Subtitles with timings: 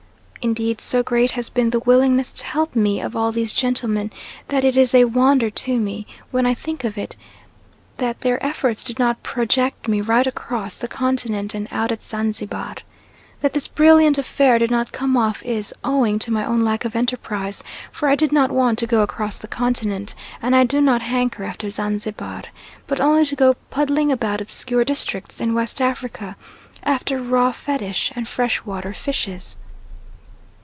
[0.43, 4.09] Indeed so great has been the willingness to help me of all these gentlemen,
[4.47, 7.15] that it is a wonder to me, when I think of it,
[7.97, 12.77] that their efforts did not project me right across the continent and out at Zanzibar.
[13.41, 16.95] That this brilliant affair did not come off is owing to my own lack of
[16.95, 17.61] enterprise;
[17.91, 21.43] for I did not want to go across the continent, and I do not hanker
[21.43, 22.45] after Zanzibar,
[22.87, 26.35] but only to go puddling about obscure districts in West Africa
[26.81, 29.57] after raw fetish and fresh water fishes.